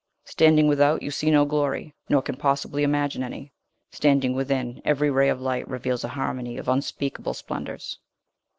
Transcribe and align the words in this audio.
Standing 0.25 0.67
without, 0.67 1.03
you 1.03 1.11
see 1.11 1.29
no 1.29 1.45
glory, 1.45 1.93
nor 2.09 2.23
can 2.23 2.35
possibly 2.35 2.81
imagine 2.81 3.21
any; 3.21 3.51
standing 3.91 4.33
within, 4.33 4.81
every 4.83 5.11
ray 5.11 5.29
of 5.29 5.39
light 5.39 5.67
reveals 5.67 6.03
a 6.03 6.07
harmony 6.07 6.57
of 6.57 6.67
unspeakable 6.67 7.35
splendors." 7.35 7.99